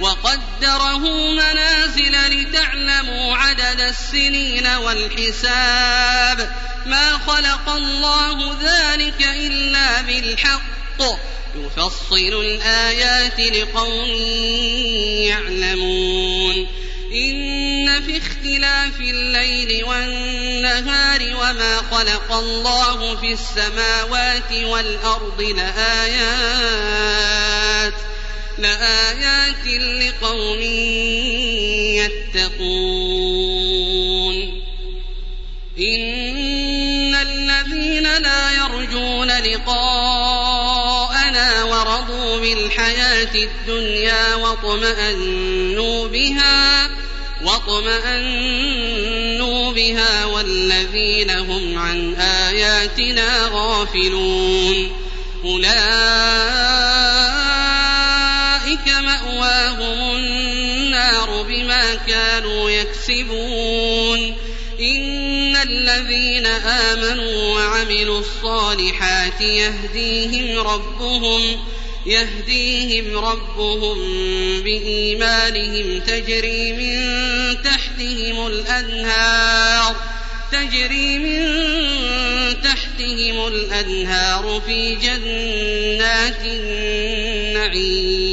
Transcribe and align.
وقدره 0.00 0.98
منازل 1.32 2.16
لتعلموا 2.28 3.36
عدد 3.36 3.80
السنين 3.80 4.66
والحساب. 4.66 6.56
ما 6.86 7.18
خلق 7.26 7.68
الله 7.68 8.56
ذلك 8.62 9.22
إلا 9.22 10.00
بالحق. 10.00 11.02
يفصل 11.56 12.16
الآيات 12.16 13.40
لقوم 13.40 14.10
يعلمون. 15.24 16.66
إن 17.12 18.02
في 18.02 18.18
اختلاف 18.18 19.00
الليل 19.00 19.84
والنهار 19.84 21.20
وما 21.22 21.76
خلق 21.90 22.32
الله 22.32 23.16
في 23.16 23.32
السماوات 23.32 24.52
والأرض 24.52 25.40
لآيات. 25.40 26.76
لآيات 28.58 29.66
لقوم 29.66 30.60
يتقون. 32.34 34.36
إن 35.78 37.14
الذين 37.14 38.22
لا 38.22 38.52
يرجون 38.52 39.40
لقاءنا 39.40 40.44
ورضوا 41.64 42.38
بالحياة 42.38 43.34
الدنيا 43.34 44.34
واطمأنوا 44.34 46.08
بها 46.08 46.90
واطمأنوا 47.44 48.92
بها 49.72 50.24
والذين 50.24 51.30
هم 51.30 51.78
عن 51.78 52.14
آياتنا 52.14 53.48
غافلون. 53.52 54.92
أولئك 55.44 57.45
يكسبون. 63.08 64.36
إن 64.80 65.56
الذين 65.56 66.46
آمنوا 66.46 67.54
وعملوا 67.54 68.20
الصالحات 68.20 69.40
يهديهم 69.40 70.58
ربهم 70.58 71.64
يهديهم 72.06 73.18
ربهم 73.18 73.98
بإيمانهم 74.62 76.00
تجري 76.00 76.72
من 76.72 77.62
تحتهم 77.62 78.46
الأنهار 78.46 79.96
تجري 80.52 81.18
من 81.18 81.46
تحتهم 82.62 83.46
الأنهار 83.46 84.62
في 84.66 84.94
جنات 84.94 86.40
النعيم. 86.44 88.25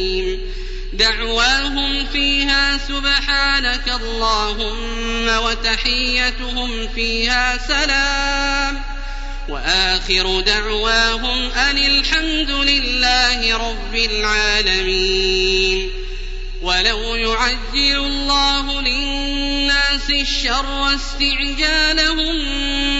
دعواهم 0.94 2.06
فيها 2.06 2.78
سبحانك 2.78 3.90
اللهم 3.90 5.28
وتحيتهم 5.28 6.88
فيها 6.88 7.58
سلام. 7.68 8.82
وآخر 9.50 10.40
دعواهم 10.40 11.52
أن 11.52 11.78
الحمد 11.78 12.52
لله 12.52 13.58
رب 13.58 13.96
العالمين. 13.96 15.90
ولو 16.62 17.16
يعجل 17.16 17.96
الله 17.96 18.82
للناس 18.82 20.10
الشر 20.10 20.96
استعجالهم 20.96 22.36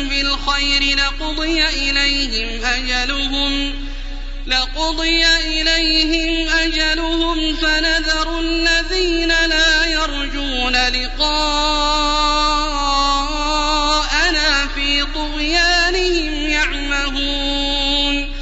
بالخير 0.10 0.98
لقضي 0.98 1.66
إليهم 1.68 2.66
أجلهم 2.66 3.74
لقضي 4.48 5.26
إليهم 5.26 6.50
أجلهم 6.50 7.56
فنذر 7.56 8.40
الذين 8.40 9.28
لا 9.28 9.86
يرجون 9.86 10.76
لقاءنا 10.76 11.48
في 14.76 15.06
طغيانهم 15.16 16.50
يعمهون. 16.50 18.34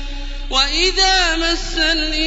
وإذا 0.49 1.35
مس 1.35 1.77
الإنسان 1.77 2.21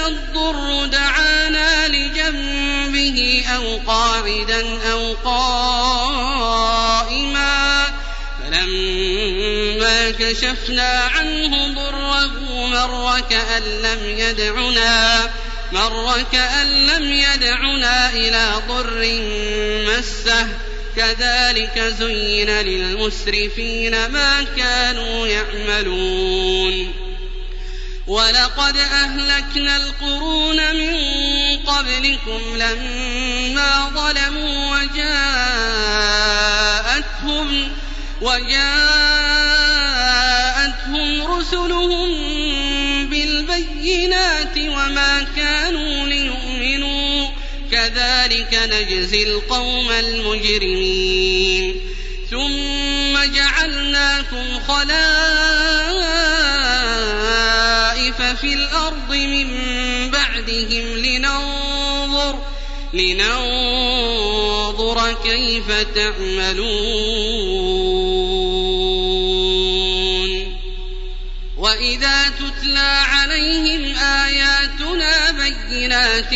الضر 0.00 0.86
دعانا 0.86 1.88
لجنبه 1.88 3.44
أو 3.56 3.78
قاعدا 3.86 4.90
أو 4.92 5.14
قائما. 5.24 6.20
فلما 8.40 10.10
كشفنا 10.10 10.90
عنه 11.14 11.74
ضره 11.74 11.99
مر 12.86 13.20
كأن 13.20 13.62
لم 13.62 14.18
يدعنا 14.18 15.30
مر 15.72 16.24
كأن 16.32 16.66
لم 16.66 17.12
يدعنا 17.12 18.10
إلى 18.10 18.52
ضر 18.68 19.20
مسه. 19.88 20.48
كذلك 20.96 21.78
زين 21.98 22.50
للمسرفين 22.50 24.06
ما 24.06 24.42
كانوا 24.56 25.26
يعملون. 25.26 26.92
ولقد 28.06 28.76
أهلكنا 28.76 29.76
القرون 29.76 30.76
من 30.76 30.96
قبلكم 31.66 32.40
لما 32.56 33.90
ظلموا 33.94 34.76
وجاءتهم 34.76 35.40
وجاءتهم 38.20 39.00
رسلهم 41.26 42.39
بالبينات 43.50 44.58
وما 44.58 45.26
كانوا 45.36 46.06
ليؤمنوا. 46.06 47.28
كذلك 47.72 48.60
نجزي 48.72 49.22
القوم 49.22 49.90
المجرمين. 49.90 51.80
ثم 52.30 53.18
جعلناكم 53.34 54.60
خلائف 54.68 54.90
في 58.40 58.54
الأرض 58.54 59.14
من 59.14 59.48
بعدهم 60.10 60.96
لننظر 60.96 62.38
لننظر 62.94 64.16
كيف 65.24 65.70
تعملون. 65.94 67.89
عليهم 73.30 73.96
آياتنا 73.96 75.30
بينات 75.30 76.34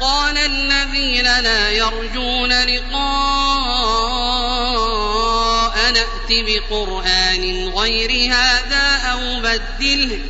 قال 0.00 0.38
الذين 0.38 1.24
لا 1.24 1.70
يرجون 1.70 2.52
لقاء 2.52 2.98
نأت 5.92 6.28
بقرآن 6.30 7.68
غير 7.68 8.32
هذا 8.32 9.00
أو 9.12 9.40
بدله 9.40 10.20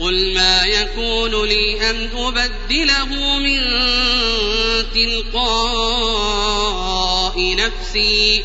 قل 0.00 0.34
ما 0.34 0.64
يكون 0.64 1.44
لي 1.48 1.90
أن 1.90 2.10
أبدله 2.14 3.38
من 3.38 3.60
تلقاء 4.94 6.30
نفسي 7.56 8.44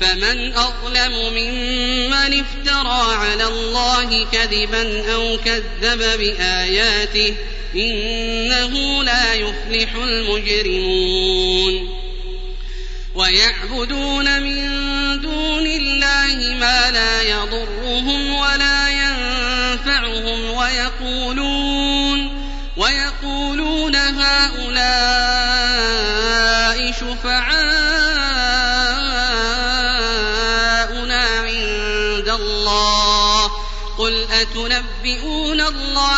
فمن 0.00 0.52
أظلم 0.52 1.32
ممن 1.32 2.44
افترى 2.44 3.14
على 3.14 3.44
الله 3.44 4.26
كذبا 4.32 5.14
أو 5.14 5.38
كذب 5.44 6.18
بآياته 6.18 7.34
إنه 7.74 9.02
لا 9.02 9.34
يفلح 9.34 9.94
المجرمون. 9.94 11.96
ويعبدون 13.16 14.42
من 14.42 14.56
دون 15.20 15.66
الله 15.66 16.54
ما 16.60 16.90
لا 16.90 17.22
يضرهم 17.22 18.34
ولا 18.34 18.88
ينفعهم 18.88 20.50
ويقولون 20.50 22.46
ويقولون 22.76 23.96
هؤلاء 23.96 25.55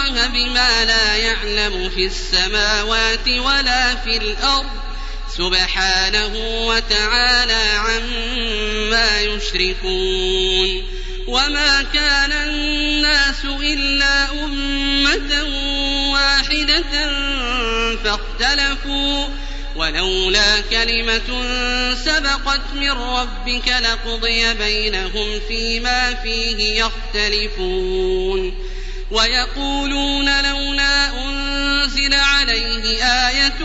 الله 0.09 0.27
بما 0.27 0.85
لا 0.85 1.17
يعلم 1.17 1.91
في 1.91 2.07
السماوات 2.07 3.29
ولا 3.29 3.95
في 3.97 4.17
الأرض 4.17 4.71
سبحانه 5.37 6.33
وتعالى 6.67 7.63
عما 7.75 9.21
يشركون 9.21 10.85
وما 11.27 11.83
كان 11.83 12.33
الناس 12.33 13.45
إلا 13.45 14.33
أمة 14.33 15.45
واحدة 16.13 17.11
فاختلفوا 18.05 19.29
ولولا 19.77 20.61
كلمة 20.61 21.45
سبقت 21.95 22.75
من 22.75 22.91
ربك 22.91 23.69
لقضي 23.69 24.55
بينهم 24.55 25.41
فيما 25.49 26.15
فيه 26.15 26.85
يختلفون 26.85 28.68
ويقولون 29.11 30.45
لولا 30.45 31.25
أنزل 31.25 32.15
عليه 32.15 33.05
آية 33.05 33.65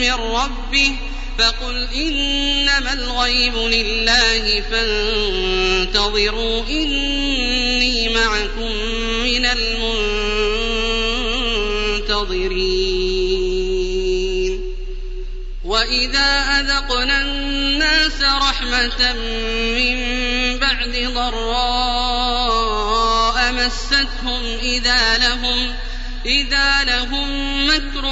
من 0.00 0.12
ربه 0.12 0.96
فقل 1.38 1.88
إنما 1.94 2.92
الغيب 2.92 3.56
لله 3.56 4.62
فانتظروا 4.70 6.62
إني 6.68 8.08
معكم 8.08 8.72
من 9.24 9.46
المنتظرين. 11.98 12.38
وإذا 15.64 16.60
أذقنا 16.60 17.22
الناس 17.22 18.22
رحمة 18.22 19.12
من 19.78 19.98
بعد 20.58 21.10
ضراء 21.14 21.97
مستهم 23.68 24.58
إذا 24.62 25.18
لهم 25.18 25.74
إذا 26.26 26.84
لهم 26.84 27.28
مكر 27.66 28.02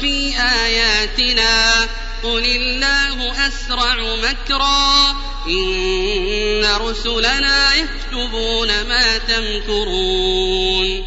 في 0.00 0.34
آياتنا. 0.38 1.88
قل 2.22 2.44
الله 2.44 3.46
أسرع 3.46 4.16
مكرا. 4.16 5.10
إن 5.48 6.64
رسلنا 6.80 7.74
يكتبون 7.74 8.68
ما 8.68 9.18
تمكرون. 9.18 11.04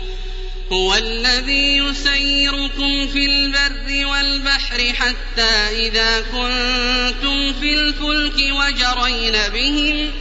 هو 0.72 0.96
الذي 0.96 1.78
يسيركم 1.78 3.08
في 3.08 3.26
البر 3.26 4.08
والبحر 4.08 4.94
حتى 4.94 5.88
إذا 5.88 6.22
كنتم 6.22 7.54
في 7.54 7.74
الفلك 7.74 8.36
وجرين 8.36 9.34
بهم 9.54 10.12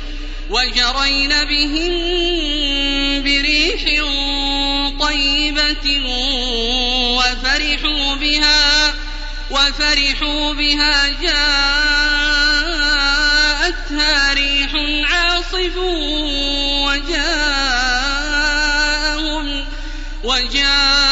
وجرين 0.50 1.28
بهم 1.28 1.92
بريح 3.72 3.84
طيبة 5.00 5.86
وفرحوا 7.16 8.14
بها 8.14 8.94
وفرحوا 9.50 10.52
بها. 10.54 11.08
جاءتها 11.22 11.42
ريح 14.34 14.70
عاصف 15.10 15.76
وجاءهم 16.86 17.46
وجاءهم 20.24 21.11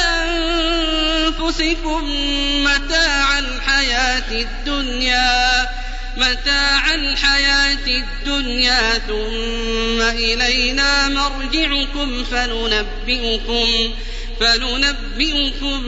أنفسكم 1.91 2.63
متاع 2.63 3.39
الحياة 3.39 4.31
الدنيا 4.31 5.69
متاع 6.17 6.95
الحياة 6.95 7.87
الدنيا 7.87 8.99
ثم 9.07 10.01
إلينا 10.01 11.09
مرجعكم 11.09 12.23
فننبئكم 12.23 13.93
فننبئكم 14.39 15.83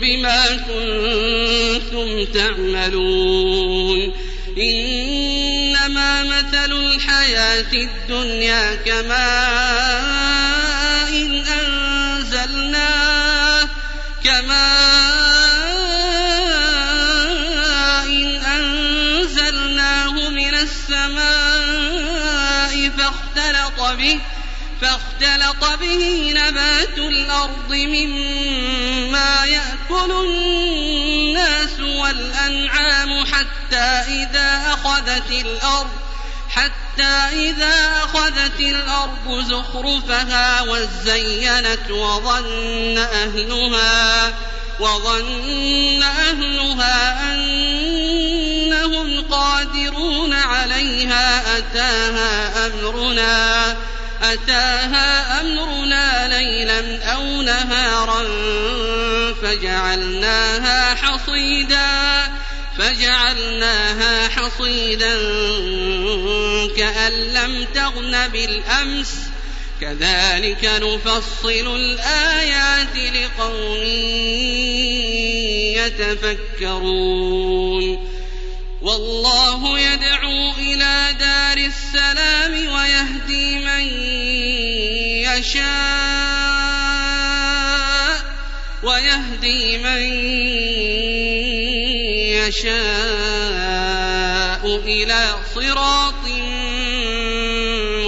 بما 0.00 0.46
كنتم 0.68 2.24
تعملون. 2.24 4.12
إنما 4.58 6.22
مثل 6.22 6.72
الحياة 6.72 7.72
الدنيا 7.72 8.74
كماء 8.74 10.69
مَاءٍ 14.50 16.10
أَنزَلْنَاهُ 18.56 20.14
مِنَ 20.30 20.54
السَّمَاءِ 20.54 22.10
فَاخْتَلَطَ 22.98 23.80
بِهِ 23.98 24.20
فاختلط 24.80 25.64
به 25.80 26.32
نبات 26.36 26.98
الأرض 26.98 27.72
مما 27.72 29.44
يأكل 29.44 30.10
الناس 30.26 31.80
والأنعام 31.80 33.24
حتى 33.24 33.88
إذا 34.08 34.62
أخذت 34.66 35.30
الأرض 35.30 35.99
إذا 37.32 38.04
أخذت 38.04 38.60
الأرض 38.60 39.44
زخرفها 39.48 40.62
وزينت 40.62 41.90
وظن 41.90 42.98
أهلها 42.98 44.32
وظن 44.80 46.02
أهلها 46.02 47.32
أنهم 47.32 49.24
قادرون 49.30 50.32
عليها. 50.32 51.58
أتاها 51.58 52.66
أمرنا 52.66 53.76
أتاها 54.22 55.40
أمرنا 55.40 56.28
ليلا 56.28 57.04
أو 57.12 57.42
نهارا 57.42 58.22
فجعلناها 59.42 60.94
حصيدا. 60.94 62.19
فجعلناها 62.80 64.28
حصيدا 64.28 65.14
كأن 66.76 67.12
لم 67.12 67.66
تغن 67.74 68.28
بالأمس. 68.28 69.14
كذلك 69.80 70.64
نفصل 70.64 71.76
الآيات 71.76 72.96
لقوم 72.96 73.82
يتفكرون. 76.60 78.10
والله 78.82 79.80
يدعو 79.80 80.52
إلى 80.58 81.14
دار 81.20 81.56
السلام 81.56 82.52
ويهدي 82.52 83.54
من 83.58 83.84
يشاء 85.28 85.90
ويهدي 88.82 89.78
من 89.78 90.02
يشاء 92.48 92.70
إلى 94.76 95.34
صراط 95.54 96.28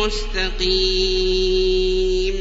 مستقيم. 0.04 2.34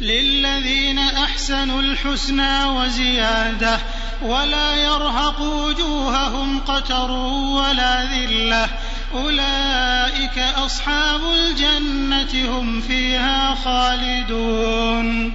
للذين 0.00 0.98
أحسنوا 0.98 1.82
الحسنى 1.82 2.64
وزيادة 2.64 3.78
ولا 4.22 4.74
يرهق 4.74 5.40
وجوههم 5.40 6.60
قتر 6.60 7.10
ولا 7.10 8.04
ذلة. 8.04 8.68
أولئك 9.14 10.38
أصحاب 10.38 11.20
الجنة 11.34 12.58
هم 12.58 12.80
فيها 12.80 13.54
خالدون. 13.64 15.34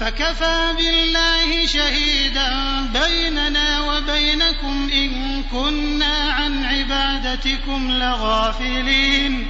فكفى 0.00 0.74
بالله 0.76 1.66
شهيدا 1.66 2.50
بيننا 2.92 3.80
وبينكم 3.80 4.90
إن 4.92 5.42
كنا 5.42 6.32
عن 6.32 6.64
عبادتكم 6.64 7.90
لغافلين. 7.90 9.46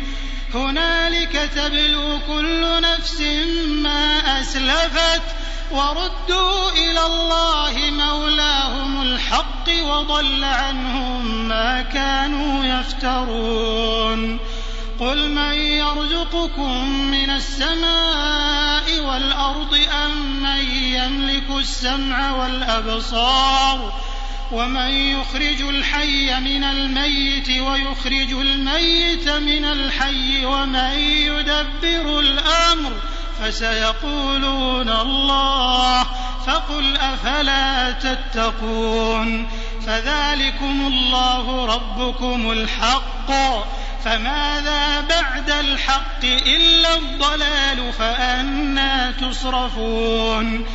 هنالك 0.55 1.51
تبلو 1.57 2.19
كل 2.29 2.81
نفس 2.81 3.21
ما 3.69 4.41
أسلفت 4.41 5.23
وردوا 5.71 6.71
إلى 6.71 7.07
الله 7.07 7.91
مولاهم 7.91 9.03
الحق 9.03 9.69
وضل 9.69 10.45
عنهم 10.45 11.49
ما 11.49 11.83
كانوا 11.83 12.65
يفترون. 12.65 14.39
قل 15.01 15.31
من 15.31 15.55
يرزقكم 15.55 16.89
من 17.11 17.31
السماء 17.31 19.01
والأرض 19.01 19.79
أم 20.05 20.43
من 20.43 20.71
يملك 20.75 21.51
السمع 21.51 22.33
والأبصار 22.33 23.93
ومن 24.53 24.91
يخرج 24.91 25.63
الحي 25.63 26.41
من 26.41 26.65
الميت 26.65 27.49
ويخرج 27.49 28.33
الميت 28.33 29.29
من 29.29 29.65
الحي 29.65 30.45
ومن 30.45 30.99
يدبر 30.99 32.21
الأمر 32.21 32.93
فسيقولون 33.41 34.89
الله 34.89 36.07
فقل 36.47 36.97
أفلا 36.97 37.91
تتقون 37.91 39.49
فذلكم 39.87 40.87
الله 40.87 41.67
ربكم 41.67 42.51
الحق 42.51 43.31
فماذا 44.05 45.01
بعد 45.01 45.51
الحق 45.51 46.25
إلا 46.25 46.95
الضلال 46.95 47.93
فأنا 47.93 49.13
تصرفون 49.13 50.67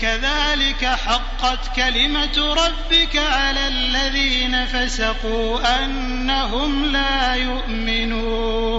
كذلك 0.00 0.84
حقت 0.84 1.76
كلمة 1.76 2.54
ربك 2.54 3.16
على 3.16 3.68
الذين 3.68 4.66
فسقوا 4.66 5.84
أنهم 5.84 6.84
لا 6.84 7.34
يؤمنون 7.34 8.78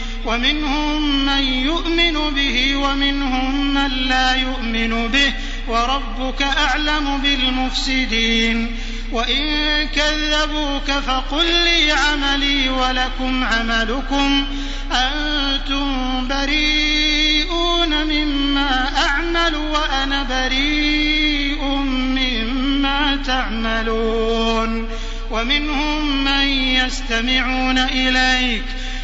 ومنهم 0.25 1.25
من 1.25 1.43
يؤمن 1.43 2.33
به 2.35 2.75
ومنهم 2.75 3.73
من 3.73 3.87
لا 3.87 4.35
يؤمن 4.35 5.07
به 5.07 5.33
وربك 5.67 6.41
أعلم 6.41 7.17
بالمفسدين 7.17 8.75
وإن 9.11 9.87
كذبوك 9.87 10.91
فقل 10.91 11.45
لي 11.45 11.91
عملي 11.91 12.69
ولكم 12.69 13.43
عملكم 13.43 14.45
أنتم 14.91 16.27
بريئون 16.27 18.03
مما 18.03 18.91
أعمل 18.97 19.55
وأنا 19.55 20.23
بريء 20.23 21.63
مما 21.89 23.15
تعملون 23.25 24.89
ومنهم 25.31 26.23
من 26.23 26.47
يستمعون 26.49 27.77
إليك 27.77 28.63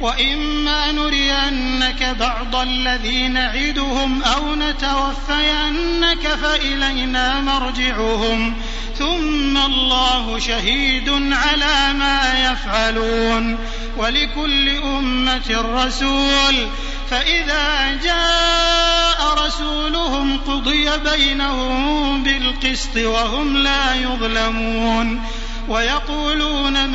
وإما 0.00 0.92
نرينك 0.92 2.16
بعض 2.20 2.56
الذي 2.56 3.28
نعدهم 3.28 4.22
أو 4.22 4.54
نتوفينك 4.54 6.28
فإلينا 6.42 7.40
مرجعهم 7.40 8.54
ثم 8.98 9.56
الله 9.56 10.38
شهيد 10.38 11.08
على 11.32 11.92
ما 11.92 12.50
يفعلون 12.50 13.58
ولكل 13.96 14.68
أمة 14.68 15.64
رسول 15.74 16.68
فإذا 17.10 17.98
جاء 18.04 19.46
رسولهم 19.46 20.40
قضي 20.46 20.90
بينهم 20.98 22.22
بالقسط 22.22 22.96
وهم 22.96 23.56
لا 23.56 23.94
يظلمون 23.94 25.22
ويقولون 25.68 26.77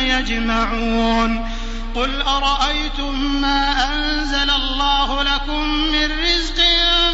يجمعون. 0.00 1.50
قل 1.94 2.22
أرأيتم 2.22 3.40
ما 3.40 3.94
أنزل 3.94 4.50
الله 4.50 5.22
لكم 5.22 5.68
من 5.68 6.24
رزق 6.24 6.64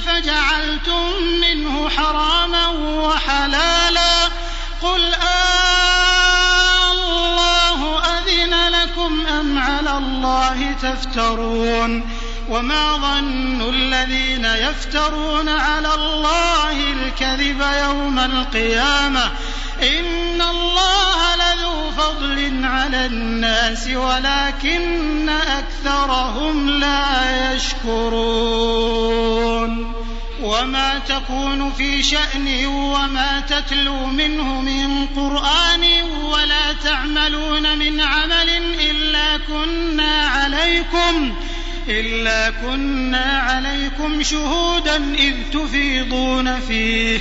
فجعلتم 0.07 1.07
منه 1.41 1.89
حراما 1.89 2.67
وحلالا. 2.69 4.29
قل 4.83 5.15
آه 5.15 6.93
الله 6.93 7.99
أذن 7.99 8.55
لكم 8.69 9.27
أم 9.27 9.59
على 9.59 9.99
الله 9.99 10.73
تفترون؟ 10.83 12.11
وما 12.49 12.97
ظن 12.97 13.75
الذين 13.75 14.45
يفترون 14.45 15.49
على 15.49 15.95
الله 15.95 16.93
الكذب 16.93 17.65
يوم 17.85 18.19
القيامة؟ 18.19 19.31
إن 19.83 20.43
الله 20.43 21.37
لذو 21.37 21.91
فضل 21.91 22.65
على 22.65 23.07
الناس 23.07 23.89
ولكن 23.89 25.29
أكثرهم 25.29 26.69
لا 26.69 27.55
يشكرون 27.55 29.01
وما 30.43 30.99
تكون 30.99 31.73
في 31.73 32.03
شأن 32.03 32.67
وما 32.67 33.41
تتلو 33.41 34.07
منه 34.07 34.61
من 34.61 35.07
قرآن 35.07 36.03
ولا 36.23 36.73
تعملون 36.85 37.79
من 37.79 38.01
عمل 38.01 38.51
إلا 38.91 39.39
كنا 39.39 40.27
عليكم 40.27 41.35
إلا 41.89 42.51
كنا 42.51 43.39
عليكم 43.39 44.23
شهودا 44.23 45.15
إذ 45.15 45.35
تفيضون 45.53 46.61
فيه 46.61 47.21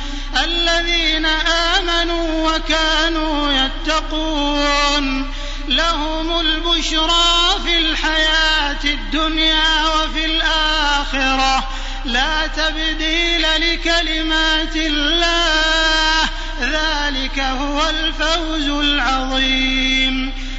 الذين 0.43 1.25
آمنوا 1.25 2.49
وكانوا 2.49 3.53
يتقون 3.53 5.31
لهم 5.67 6.39
البشرى 6.39 7.59
في 7.65 7.79
الحياة 7.79 8.83
الدنيا 8.83 9.85
وفي 9.85 10.25
الآخرة. 10.25 11.67
لا 12.05 12.47
تبديل 12.47 13.41
لكلمات 13.41 14.75
الله. 14.75 16.29
ذلك 16.61 17.39
هو 17.39 17.89
الفوز 17.89 18.67
العظيم. 18.67 20.33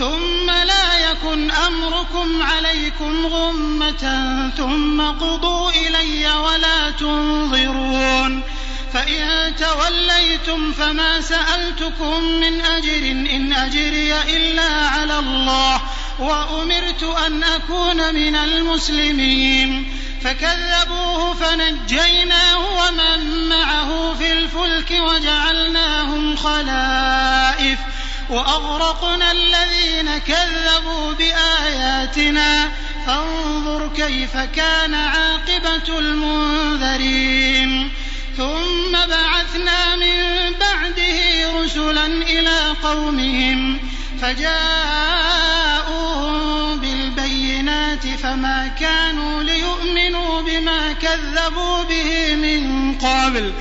ثم 0.00 0.50
لا 0.50 1.10
يكن 1.10 1.50
أمركم 1.50 2.42
عليكم 2.42 3.26
غمة 3.26 4.04
ثم 4.56 5.00
قضوا 5.00 5.70
إلي 5.70 6.32
ولا 6.32 6.90
تنظرون. 6.90 8.42
فإن 8.92 9.52
توليتم 9.56 10.72
فما 10.72 11.20
سألتكم 11.20 12.24
من 12.24 12.60
أجر 12.60 13.10
إن 13.10 13.52
أجري 13.52 14.14
إلا 14.22 14.88
على 14.88 15.18
الله 15.18 15.80
وأمرت 16.18 17.02
أن 17.26 17.42
أكون 17.44 18.14
من 18.14 18.36
المسلمين. 18.36 19.92
فكذبوه 20.24 21.34
فنجيناه 21.34 22.58
ومن 22.58 23.48
معه 23.48 24.14
في 24.18 24.32
الفلك 24.32 24.90
وجعلناهم 24.90 26.36
خلائف. 26.36 27.78
وأغرقنا 28.30 29.32
الذين 29.32 30.18
كذبوا 30.18 31.12
بآياتنا. 31.12 32.70
فانظر 33.06 33.88
كيف 33.96 34.36
كان 34.36 34.94
عاقبة 34.94 35.98
المنذرين. 35.98 37.90
ثم 38.36 38.92
بعثنا 38.92 39.96
من 39.96 40.16
بعده 40.60 41.50
رسلا 41.62 42.06
إلى 42.06 42.76
قومهم 42.82 43.80
فجاءوهم 44.22 45.60
بالبينات 46.80 48.06
فما 48.22 48.66
كانوا 48.80 49.42
ليؤمنوا 49.42 50.42
بما 50.42 50.92
كذبوا 50.92 51.82
به 51.82 52.34
من 52.34 52.94
قبل. 52.98 53.52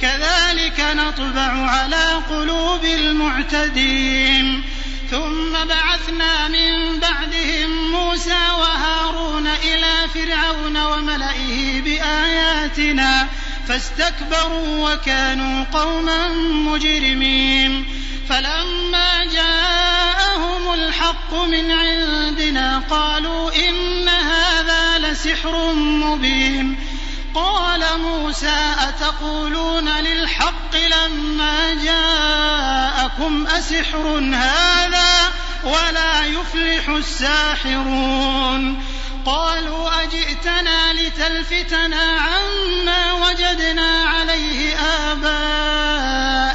كذلك 0.00 0.80
نطبع 0.80 1.70
على 1.70 2.22
قلوب 2.30 2.84
المعتدين. 2.84 4.64
ثم 5.10 5.52
بعثنا 5.68 6.48
من 6.48 7.00
بعدهم 7.00 7.92
موسى 7.92 8.50
وهارون 8.58 9.46
إلى 9.46 9.94
فرعون 10.14 10.76
وملئه 10.76 11.80
بآياتنا 11.80 13.28
فاستكبروا 13.68 14.92
وكانوا 14.92 15.64
قوما 15.64 16.28
مجرمين. 16.52 17.84
فلما 18.28 19.24
جاءهم 19.24 20.74
الحق 20.74 21.34
من 21.34 21.70
عندنا 21.70 22.82
قالوا 22.90 23.68
إن 23.68 24.08
هذا 24.08 24.98
لسحر 24.98 25.72
مبين. 25.74 26.87
قال 27.34 27.84
موسى 28.00 28.74
أتقولون 28.78 29.88
للحق 29.88 30.76
لما 30.76 31.74
جاءكم 31.74 33.46
أسحر 33.46 34.18
هذا 34.34 35.32
ولا 35.64 36.24
يفلح 36.24 36.88
الساحرون 36.88 38.82
قالوا 39.26 40.02
أجئتنا 40.02 40.92
لتلفتنا 40.92 42.02
عما 42.20 43.12
وجدنا 43.12 44.04
عليه 44.04 44.76
آباءنا 45.10 46.48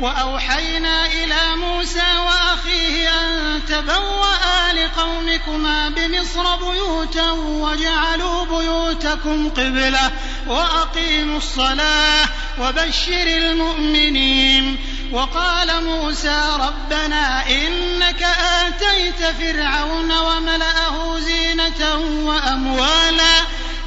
وأوحينا 0.00 1.06
إلى 1.06 1.56
موسى 1.56 2.18
وأخيه 2.26 3.08
أن 3.08 3.60
تبوأ 3.68 4.72
لقومكما 4.72 5.88
بمصر 5.88 6.56
بيوتا 6.56 7.30
وجعلوا 7.30 8.44
بيوتكم 8.44 9.50
قبلة 9.50 10.10
وأقيموا 10.46 11.38
الصلاة 11.38 12.28
وبشر 12.60 13.26
المؤمنين. 13.26 14.78
وقال 15.12 15.84
موسى 15.84 16.42
ربنا 16.60 17.48
إنك 17.48 18.22
آتيت 18.66 19.22
فرعون 19.38 20.12
وملأه 20.12 21.18
زينة 21.20 21.96
وأموالا 22.24 23.36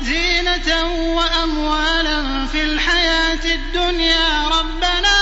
زينة 0.02 0.84
وأموالا 1.16 2.48
في 2.52 2.64
الحياة 2.64 3.46
الدنيا. 3.46 4.48
ربنا 4.48 5.18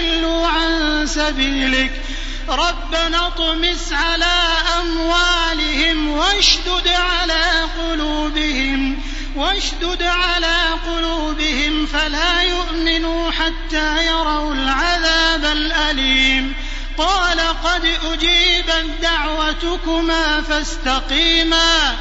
ليضلوا 0.00 0.46
عن 0.46 1.06
سبيلك. 1.06 2.02
ربنا 2.48 3.26
اطمس 3.26 3.92
على 3.92 4.42
أموالهم 4.80 6.08
واشدد 6.08 6.88
على 6.88 7.42
قلوبهم 7.78 9.02
واشدد 9.36 10.02
على 10.02 10.56
قلوبهم 10.86 11.86
فلا 11.86 12.42
يؤمنوا 12.42 13.30
حتى 13.30 14.06
يروا 14.06 14.54
العذاب 14.54 15.44
الأليم. 15.44 16.54
قال 16.98 17.40
قد 17.64 17.84
أجيبت 18.04 18.86
دعوتكما 19.02 20.42
فاستقيما 20.42 21.96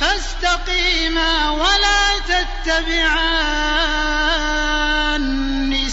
فاستقيما 0.00 1.50
ولا 1.50 2.18
تتبعان. 2.18 3.24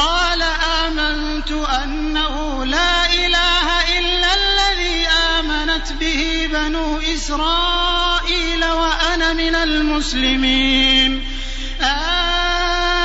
قال 0.00 0.42
آمنت 0.86 1.50
أنه 1.52 2.64
لا 2.64 3.06
إله 3.12 3.66
إلا 3.98 4.28
الذي 4.40 5.06
آمنت 5.38 5.92
به 5.92 6.48
بنو 6.52 6.98
إسرائيل 6.98 8.64
وأنا 8.64 9.32
من 9.32 9.54
المسلمين. 9.54 11.24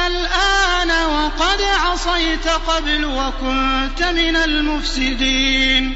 الآن 0.08 0.91
وقد 1.05 1.62
عصيت 1.62 2.47
قبل 2.47 3.05
وكنت 3.05 4.03
من 4.03 4.36
المفسدين. 4.36 5.95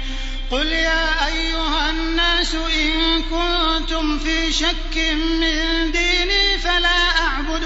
قل 0.51 0.67
يا 0.67 1.27
أيها 1.27 1.89
الناس 1.89 2.55
إن 2.55 3.23
كنتم 3.23 4.19
في 4.19 4.53
شك 4.53 4.97
من 5.15 5.91
ديني 5.91 6.57
فلا 6.57 7.19
أعبد 7.19 7.63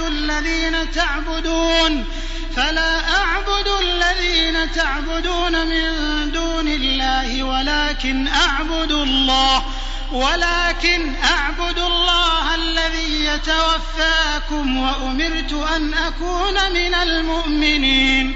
الذين 3.77 4.71
تعبدون 4.71 5.67
من 5.67 6.31
دون 6.31 6.67
الله 6.67 7.43
ولكن 7.43 8.27
أعبد 8.27 8.91
الله 8.91 9.65
ولكن 10.11 11.15
أعبد 11.23 11.79
الله 11.79 12.55
الذي 12.55 13.25
يتوفاكم 13.25 14.77
وأمرت 14.77 15.53
أن 15.53 15.93
أكون 15.93 16.71
من 16.73 16.95
المؤمنين. 16.95 18.35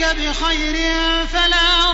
يردك 0.00 0.16
بخير 0.16 0.76
فلا 1.26 1.92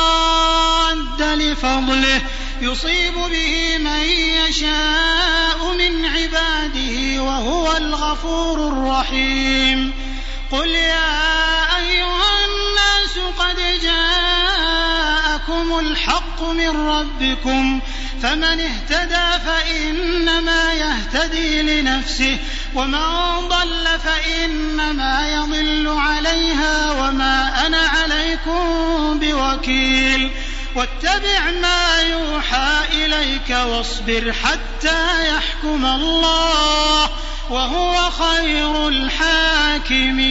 راد 0.00 1.22
لفضله. 1.22 2.22
يصيب 2.60 3.14
به 3.14 3.78
من 3.78 4.02
يشاء 4.48 5.74
من 5.78 6.06
عباده 6.06 7.22
وهو 7.22 7.76
الغفور 7.76 8.68
الرحيم. 8.68 9.92
قل 10.52 10.68
يا 10.68 11.76
أيها 11.76 12.44
الناس 12.44 13.18
قد 13.38 13.58
جاءكم 15.48 15.78
الحق 15.78 16.42
من 16.42 16.68
ربكم 16.68 17.80
فمن 18.22 18.60
اهتدى 18.60 19.44
فإنما 19.46 20.72
يهتدي 20.72 21.62
لنفسه 21.62 22.38
ومن 22.74 23.48
ضل 23.48 23.88
فإنما 24.04 25.28
يضل 25.28 25.88
عليها 25.88 26.92
وما 26.92 27.66
أنا 27.66 27.78
عليكم 27.78 29.18
بوكيل. 29.18 30.30
واتبع 30.74 31.50
ما 31.62 32.00
يوحى 32.10 32.78
إليك 32.92 33.50
واصبر 33.50 34.32
حتى 34.32 35.28
يحكم 35.28 35.86
الله 35.86 37.10
وهو 37.50 38.10
خير 38.10 38.88
الحاكمين. 38.88 40.30